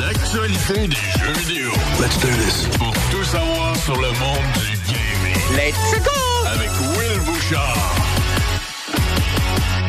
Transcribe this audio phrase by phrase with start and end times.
[0.00, 1.70] L'actualité des jeux vidéo.
[2.00, 2.66] Let's do this.
[2.76, 5.36] Pour tout savoir sur le monde du gaming.
[5.56, 6.10] Let's go!
[6.52, 8.23] Avec Will Bouchard.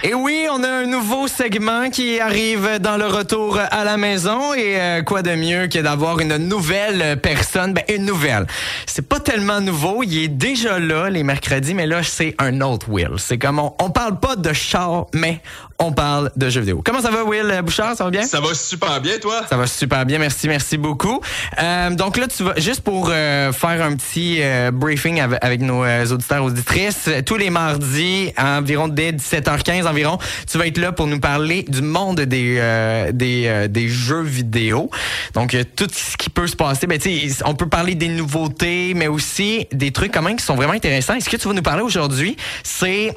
[0.08, 4.54] Et oui, on a un nouveau segment qui arrive dans le retour à la maison.
[4.54, 7.74] Et euh, quoi de mieux que d'avoir une nouvelle personne?
[7.74, 8.46] Ben, une nouvelle.
[8.86, 10.04] C'est pas tellement nouveau.
[10.04, 13.14] Il est déjà là les mercredis, mais là, c'est un autre Will.
[13.18, 15.42] C'est comme on, on parle pas de char, mais
[15.80, 16.82] on parle de jeux vidéo.
[16.86, 17.96] Comment ça va, Will Bouchard?
[17.96, 18.24] Ça va bien?
[18.24, 19.42] Ça va super bien, toi?
[19.50, 21.20] Ça va super bien, merci, merci beaucoup.
[21.62, 25.62] Euh, donc là, tu vas juste pour euh, faire un petit euh, briefing avec, avec
[25.62, 27.10] nos euh, auditeurs auditrices.
[27.26, 30.18] Tous les mardis, environ dès 17h15 environ,
[30.50, 34.24] tu vas être là pour nous parler du monde des euh, des, euh, des jeux
[34.24, 34.90] vidéo.
[35.34, 37.10] Donc tout ce qui peut se passer, ben tu
[37.46, 41.16] on peut parler des nouveautés, mais aussi des trucs quand même qui sont vraiment intéressants.
[41.16, 43.16] Et ce que tu vas nous parler aujourd'hui, c'est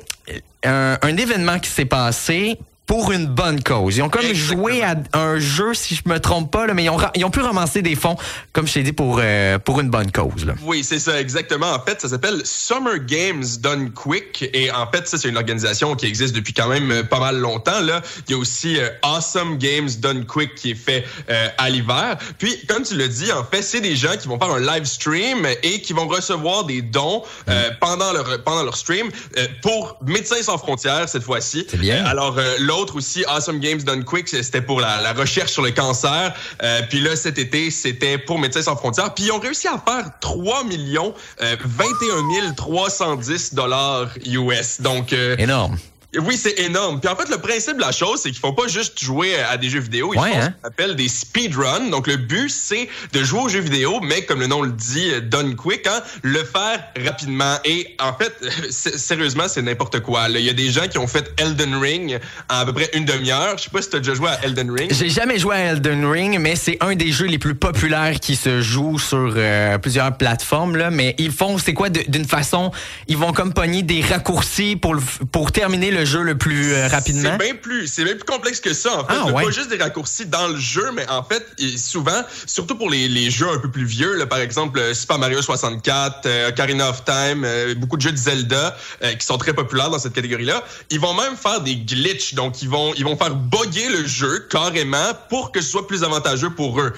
[0.65, 3.99] un, événement qui s'est passé pour une bonne cause.
[3.99, 4.63] Ils ont comme Exactement.
[4.63, 7.31] joué à un jeu, si je me trompe pas, là, mais ils ont, ils ont
[7.31, 8.17] pu ramasser des fonds,
[8.55, 10.47] comme je t'ai dit, pour, euh, pour une bonne cause.
[10.47, 10.55] Là.
[10.65, 11.71] Oui, c'est ça, exactement.
[11.71, 14.49] En fait, ça s'appelle Summer Games Done Quick.
[14.55, 17.37] Et en fait, ça, c'est une organisation qui existe depuis quand même euh, pas mal
[17.37, 17.81] longtemps.
[17.81, 18.01] Là.
[18.27, 22.17] Il y a aussi euh, Awesome Games Done Quick qui est fait euh, à l'hiver.
[22.39, 24.87] Puis, comme tu l'as dit, en fait, c'est des gens qui vont faire un live
[24.87, 29.99] stream et qui vont recevoir des dons euh, pendant, leur, pendant leur stream euh, pour
[30.07, 31.67] Médecins sans frontières cette fois-ci.
[31.69, 32.03] C'est bien.
[32.07, 32.39] Alors,
[32.79, 36.33] l'autre aussi, Awesome Games Done Quick, c'était pour la, recherche sur le cancer.
[36.63, 39.15] Euh, puis là, cet été, c'était pour Médecins sans frontières.
[39.15, 41.13] Puis ils ont réussi à faire 3 millions
[41.43, 44.81] euh, 21 310 dollars US.
[44.81, 45.77] Donc, euh, Énorme.
[46.21, 47.01] Oui, c'est énorme.
[47.01, 49.57] Puis en fait, le principe de la chose, c'est qu'ils font pas juste jouer à
[49.59, 50.55] des jeux vidéo, ils Ouais, font hein?
[50.57, 51.91] ce qu'on appelle des speedruns.
[51.91, 55.11] Donc le but, c'est de jouer aux jeux vidéo, mais comme le nom le dit,
[55.11, 57.57] euh, done quick, hein, le faire rapidement.
[57.67, 58.33] Et en fait,
[58.71, 60.29] sérieusement, c'est n'importe quoi.
[60.29, 60.39] là.
[60.39, 62.19] Il y a des gens qui ont fait Elden Ring
[62.51, 63.59] en à peu près une demi-heure.
[63.59, 64.93] Je sais pas si tu as déjà joué à Elden Ring.
[64.93, 68.35] J'ai jamais joué à Elden Ring, mais c'est un des jeux les plus populaires qui
[68.37, 70.77] se joue sur euh, plusieurs plateformes.
[70.77, 70.91] Là.
[70.91, 72.71] Mais ils font, c'est quoi, d'une façon,
[73.09, 75.03] ils vont comme pogner des raccourcis pour, le
[75.33, 77.37] pour terminer le jeu le plus euh, rapidement?
[77.39, 79.15] C'est bien plus, c'est bien plus complexe que ça en fait.
[79.17, 79.45] Ah, ouais.
[79.45, 81.45] Pas juste des raccourcis dans le jeu, mais en fait,
[81.77, 85.19] souvent, surtout pour les, les jeux un peu plus vieux, là, par exemple euh, Super
[85.19, 88.77] Mario 64, euh, Ocarina of Time, euh, beaucoup de jeux de Zelda
[89.19, 92.69] qui sont très populaires dans cette catégorie-là, ils vont même faire des glitches, donc ils
[92.69, 96.81] vont ils vont faire bugger le jeu carrément pour que ce soit plus avantageux pour
[96.81, 96.93] eux.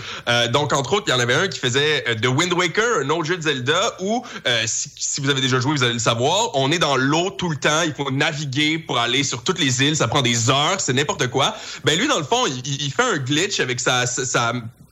[0.52, 3.24] Donc entre autres, il y en avait un qui faisait The Wind Waker, un autre
[3.24, 4.24] jeu de Zelda où
[4.66, 7.50] si, si vous avez déjà joué, vous allez le savoir, on est dans l'eau tout
[7.50, 10.80] le temps, il faut naviguer pour aller sur toutes les îles, ça prend des heures,
[10.80, 11.54] c'est n'importe quoi.
[11.84, 14.04] Ben lui dans le fond, il, fait un glitch avec sa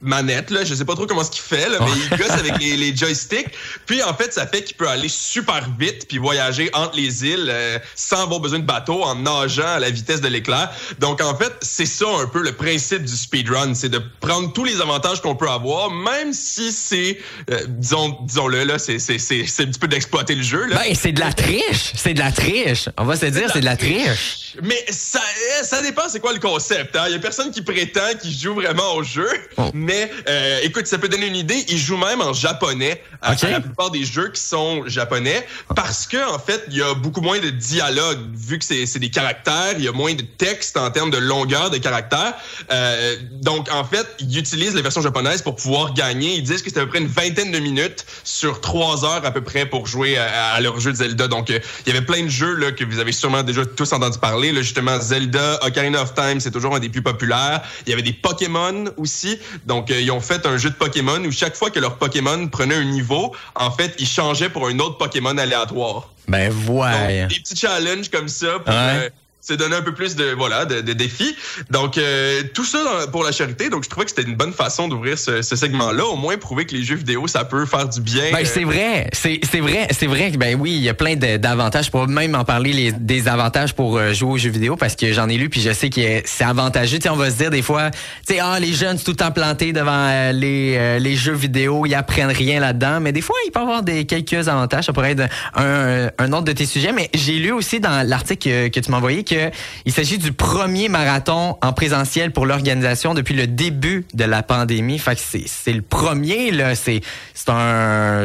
[0.01, 2.59] manette là, je sais pas trop comment ce qu'il fait là, mais il gosse avec
[2.59, 3.49] les, les joysticks.
[3.87, 7.49] Puis en fait, ça fait qu'il peut aller super vite puis voyager entre les îles
[7.49, 10.71] euh, sans avoir besoin de bateau en nageant à la vitesse de l'éclair.
[10.99, 14.65] Donc en fait, c'est ça un peu le principe du speedrun, c'est de prendre tous
[14.65, 17.19] les avantages qu'on peut avoir même si c'est
[17.51, 20.77] euh, disons disons-le là, c'est c'est c'est c'est un petit peu d'exploiter le jeu là.
[20.77, 21.93] Ben, c'est de la triche.
[21.95, 22.89] C'est de la triche.
[22.97, 24.48] On va se dire, c'est de la triche.
[24.63, 25.21] Mais ça,
[25.61, 26.97] eh, ça dépend c'est quoi le concept.
[26.97, 27.05] Hein?
[27.07, 29.29] Il y a personne qui prétend qu'il joue vraiment au jeu.
[29.57, 29.71] Oh.
[29.75, 31.65] Mais euh, écoute, ça peut donner une idée.
[31.69, 33.45] Il joue même en japonais à, Ok.
[33.45, 36.95] à la plupart des jeux qui sont japonais parce que en fait, il y a
[36.95, 39.75] beaucoup moins de dialogue vu que c'est des caractères.
[39.79, 42.35] Il y a moins de texte en termes de longueur de caractères.
[42.71, 46.35] Euh, donc en fait, ils utilisent les versions japonaises pour pouvoir gagner.
[46.37, 49.31] Ils disent que c'est à peu près une vingtaine de minutes sur trois heures à
[49.31, 51.29] peu près pour jouer à, à leur jeu de Zelda.
[51.29, 53.93] Donc euh, il y avait plein de jeux là que vous avez sûrement déjà tous
[53.93, 54.48] entendu parler.
[54.53, 57.63] Là, justement, Zelda, Ocarina of Time, c'est toujours un des plus populaires.
[57.87, 59.39] Il y avait des Pokémon aussi.
[59.67, 62.49] Donc euh, ils ont fait un jeu de Pokémon où chaque fois que leur Pokémon
[62.49, 66.09] prenait un niveau, en fait, ils changeaient pour un autre Pokémon aléatoire.
[66.29, 67.27] Ben, Donc, ouais.
[67.27, 68.81] des petits challenges comme ça pour Ouais.
[69.07, 69.11] euh,
[69.41, 71.35] se donner un peu plus de voilà de, de défis.
[71.71, 73.69] Donc euh, tout ça dans- pour la charité.
[73.71, 76.67] Donc je trouvais que c'était une bonne façon d'ouvrir ce, ce segment-là, au moins prouver
[76.67, 78.25] que les jeux vidéo ça peut faire du bien.
[78.33, 80.95] Ben, Euh, c'est vrai, c'est c'est vrai, c'est vrai que ben oui, il y a
[80.95, 81.87] plein d'avantages.
[81.87, 84.97] Je pourrais même en parler les, des avantages pour euh, jouer aux jeux vidéo parce
[84.97, 86.99] que j'en ai lu puis je sais que c'est avantageux.
[86.99, 87.91] Tu sais, on va se dire des fois,
[88.27, 91.17] tu sais, ah les jeunes sont tout le temps plantés devant euh, les euh, les
[91.17, 93.01] jeux vidéo, ils apprennent rien là-dedans.
[93.01, 94.85] Mais des fois, il peut y avoir des quelques avantages.
[94.87, 96.93] Ça pourrait être un, un autre de tes sujets.
[96.93, 99.51] Mais j'ai lu aussi dans l'article que, que tu m'as envoyé que
[99.85, 104.99] il s'agit du premier marathon en présentiel pour l'organisation depuis le début de la pandémie.
[104.99, 106.75] Fait que c'est c'est le premier là.
[106.75, 107.01] C'est
[107.35, 108.25] c'est un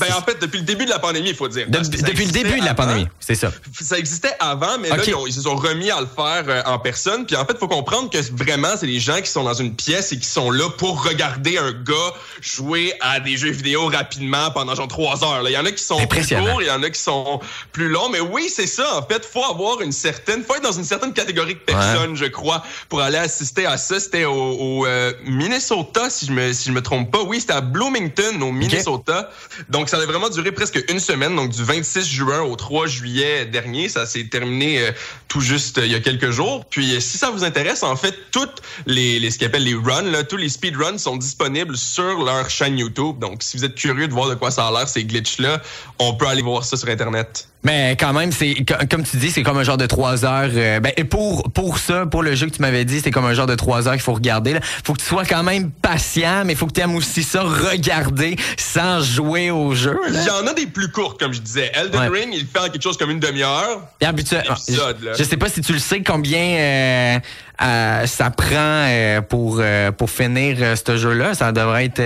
[0.00, 1.68] Ben, en fait, depuis le début de la pandémie, il faut dire.
[1.68, 3.52] De- depuis le début de la pandémie, c'est ça.
[3.80, 4.96] Ça existait avant, mais là,
[5.26, 7.26] ils, se sont remis à le faire euh, en personne.
[7.26, 9.74] Puis en fait, il faut comprendre que vraiment, c'est des gens qui sont dans une
[9.74, 14.50] pièce et qui sont là pour regarder un gars jouer à des jeux vidéo rapidement
[14.52, 15.42] pendant genre trois heures.
[15.42, 15.50] là.
[15.50, 17.40] Il y en a qui sont plus courts, il y en a qui sont
[17.72, 18.08] plus longs.
[18.08, 18.96] Mais oui, c'est ça.
[18.96, 22.26] En fait, faut avoir une certaine, faut être dans une certaine catégorie de personnes, je
[22.26, 24.00] crois, pour aller assister à ça.
[24.00, 27.22] C'était au, au, euh, Minnesota, si je me si je me trompe pas.
[27.22, 29.30] Oui, c'était à Bloomington, au Minnesota.
[29.74, 33.44] Donc, ça a vraiment duré presque une semaine, donc du 26 juin au 3 juillet
[33.44, 33.88] dernier.
[33.88, 34.92] Ça s'est terminé euh,
[35.26, 36.64] tout juste euh, il y a quelques jours.
[36.70, 39.74] Puis, euh, si ça vous intéresse, en fait, toutes les, les ce qu'ils appellent les
[39.74, 43.18] runs, là, tous les speedruns sont disponibles sur leur chaîne YouTube.
[43.18, 45.60] Donc, si vous êtes curieux de voir de quoi ça a l'air, ces glitches-là,
[45.98, 47.48] on peut aller voir ça sur Internet.
[47.66, 50.50] Mais quand même, c'est co- comme tu dis, c'est comme un genre de trois heures.
[50.54, 53.32] euh, ben, pour pour ça, pour le jeu que tu m'avais dit, c'est comme un
[53.32, 54.52] genre de trois heures qu'il faut regarder.
[54.52, 54.60] Là.
[54.84, 58.36] Faut que tu sois quand même patient, mais faut que tu aimes aussi ça regarder
[58.58, 59.92] sans jouer au jeu.
[60.08, 60.20] là.
[60.20, 61.70] Il y en a des plus courtes, comme je disais.
[61.74, 62.08] Elden Ouais.
[62.20, 63.80] Ring, il fait en quelque chose comme une demi-heure.
[64.00, 65.12] Et habituel- épisode, là.
[65.14, 67.18] je, je sais pas si tu le sais combien euh,
[67.62, 68.48] euh, ça prend
[68.88, 71.34] euh, pour euh, pour finir euh, ce jeu-là.
[71.34, 72.00] Ça devrait être.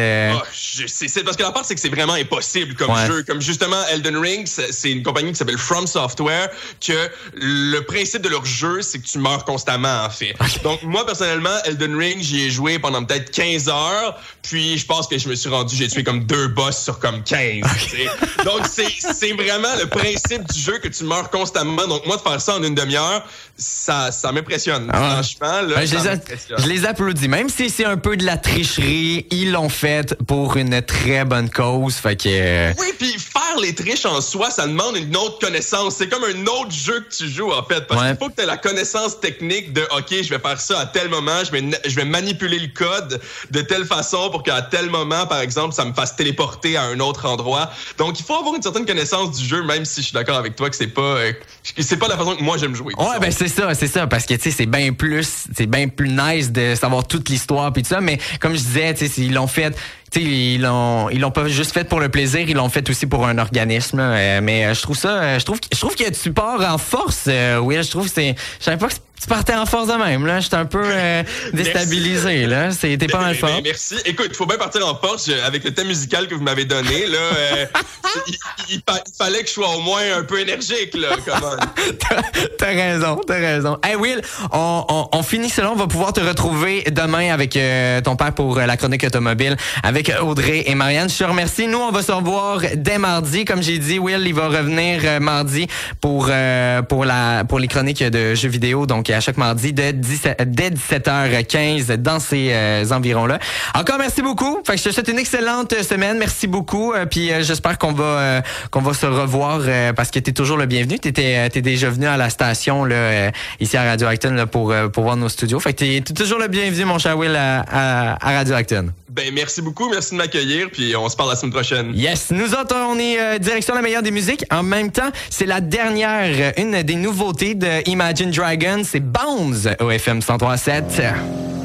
[0.52, 3.06] je- c'est c'est- parce que la part, c'est que c'est vraiment impossible comme Ouais.
[3.06, 3.22] jeu.
[3.22, 6.50] Comme justement Elden Ring, c'est une compagnie qui s'appelle From Software,
[6.86, 10.34] que le principe de leur jeu, c'est que tu meurs constamment, en fait.
[10.62, 15.06] Donc, moi, personnellement, Elden Ring, j'y ai joué pendant peut-être 15 heures, puis je pense
[15.06, 17.62] que je me suis rendu, j'ai tué comme deux boss sur comme 15.
[17.80, 18.06] tu sais.
[18.44, 21.86] Donc, c'est c'est vraiment le principe du jeu que tu meurs constamment.
[21.86, 23.24] Donc, moi, de faire ça en une demi-heure,
[23.56, 24.90] ça, ça m'impressionne.
[24.92, 25.20] Ah.
[25.40, 26.58] Franchement, là, Ben, je, les a- m'impressionne.
[26.62, 27.28] je les applaudis.
[27.28, 31.50] Même si c'est un peu de la tricherie, ils l'ont fait pour une très bonne
[31.50, 31.94] cause.
[31.94, 32.28] Fait que.
[32.28, 35.96] euh, Oui, puis faire les triches en soi, ça demande une autre connaissance.
[35.96, 37.86] C'est comme un autre jeu que tu joues, en fait.
[37.86, 38.08] Parce Ouais.
[38.08, 40.86] qu'il faut que tu aies la connaissance technique de, OK, je vais faire ça à
[40.86, 43.20] tel moment, je vais, na- je vais manipuler le code
[43.50, 47.00] de telle façon pour qu'à tel moment, par exemple, ça me fasse téléporter à un
[47.00, 47.70] autre endroit.
[47.96, 50.56] Donc, il faut avoir une certaine connaissance du jeu, même si je suis d'accord avec
[50.56, 51.32] toi que c'est pas, euh,
[51.78, 52.94] c'est pas la façon que moi j'aime jouer.
[52.98, 55.88] Ouais, ben c'est ça, c'est ça, parce que tu sais, c'est bien plus, c'est bien
[55.88, 58.00] plus nice de savoir toute l'histoire puis tout ça.
[58.00, 59.70] Mais comme je disais, ils l'ont fait,
[60.10, 62.88] tu sais, ils l'ont, ils l'ont pas juste fait pour le plaisir, ils l'ont fait
[62.88, 64.00] aussi pour un organisme.
[64.00, 66.78] euh, mais euh, je trouve ça, euh, je trouve, je trouve que tu pars en
[66.78, 67.28] force.
[67.60, 70.26] Oui, je trouve c'est, je savais pas que tu partais en force de même.
[70.26, 71.22] Là, j'étais un peu euh,
[71.52, 72.46] déstabilisé.
[72.46, 73.50] Là, t'es pas mal Ben, fort.
[73.50, 73.96] ben, merci.
[74.04, 77.06] Écoute, il faut bien partir en force avec le thème musical que vous m'avez donné.
[77.06, 77.66] Là, euh,
[78.28, 78.34] il,
[78.70, 80.94] il fa- il fallait que je sois au moins un peu énergique.
[80.94, 81.08] Là.
[81.26, 82.22] T'as-
[82.58, 83.78] T'as raison, t'as raison.
[83.84, 84.20] Hey Will,
[84.52, 85.70] on, on, on finit cela.
[85.72, 89.56] On va pouvoir te retrouver demain avec euh, ton père pour euh, la chronique automobile,
[89.82, 91.08] avec Audrey et Marianne.
[91.08, 91.66] Je te remercie.
[91.66, 93.44] Nous, on va se revoir dès mardi.
[93.44, 95.66] Comme j'ai dit, Will, il va revenir mardi
[96.00, 98.86] pour euh, pour la pour les chroniques de jeux vidéo.
[98.86, 103.38] Donc à chaque mardi dès 17, dès 17h15 dans ces euh, environs-là.
[103.74, 104.58] Encore merci beaucoup.
[104.66, 106.18] Fait que je te souhaite une excellente semaine.
[106.18, 106.92] Merci beaucoup.
[106.92, 108.40] Euh, puis euh, j'espère qu'on va euh,
[108.70, 110.98] qu'on va se revoir euh, parce que t'es toujours le bienvenu.
[110.98, 114.46] T'étais euh, t'es déjà venu à la station là euh, ici à Radio Acton là,
[114.46, 115.60] pour euh, pour voir nos studios.
[115.60, 118.88] Fait que t'es t'es toujours le bienvenu mon cher Will à, à Radio Acton.
[119.18, 119.90] Ben, merci beaucoup.
[119.90, 120.70] Merci de m'accueillir.
[120.70, 121.92] Puis on se parle la semaine prochaine.
[121.92, 124.44] Yes, nous autres on est euh, direction la meilleure des musiques.
[124.48, 129.74] En même temps, c'est la dernière euh, une des nouveautés de Imagine Dragons, c'est Bones
[129.80, 131.57] au FM 103.7.